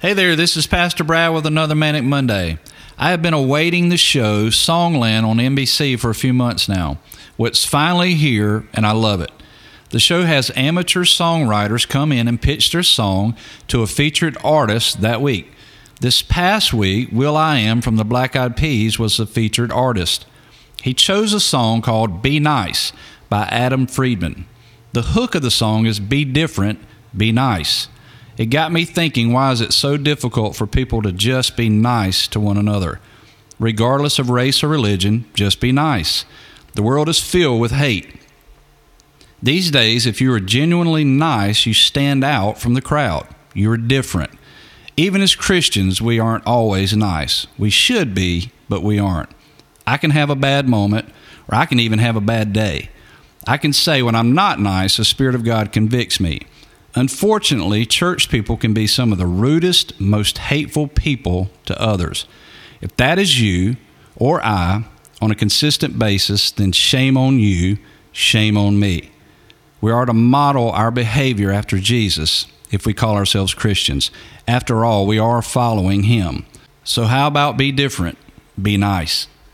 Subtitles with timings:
[0.00, 2.56] Hey there, this is Pastor Brad with another Manic Monday.
[2.96, 6.96] I have been awaiting the show Songland on NBC for a few months now.
[7.36, 9.30] Well, finally here, and I love it.
[9.90, 13.36] The show has amateur songwriters come in and pitch their song
[13.68, 15.52] to a featured artist that week.
[16.00, 20.24] This past week, will.i.am from the Black Eyed Peas was the featured artist.
[20.80, 22.94] He chose a song called Be Nice
[23.28, 24.46] by Adam Friedman.
[24.94, 26.78] The hook of the song is Be Different,
[27.14, 27.88] Be Nice.
[28.40, 32.26] It got me thinking why is it so difficult for people to just be nice
[32.28, 32.98] to one another?
[33.58, 36.24] Regardless of race or religion, just be nice.
[36.72, 38.18] The world is filled with hate.
[39.42, 43.26] These days, if you are genuinely nice, you stand out from the crowd.
[43.52, 44.30] You're different.
[44.96, 47.46] Even as Christians, we aren't always nice.
[47.58, 49.28] We should be, but we aren't.
[49.86, 51.10] I can have a bad moment,
[51.46, 52.88] or I can even have a bad day.
[53.46, 56.40] I can say when I'm not nice, the Spirit of God convicts me.
[56.94, 62.26] Unfortunately, church people can be some of the rudest, most hateful people to others.
[62.80, 63.76] If that is you
[64.16, 64.84] or I
[65.20, 67.78] on a consistent basis, then shame on you,
[68.12, 69.10] shame on me.
[69.80, 74.10] We are to model our behavior after Jesus if we call ourselves Christians.
[74.46, 76.44] After all, we are following Him.
[76.84, 78.18] So, how about be different?
[78.60, 79.26] Be nice.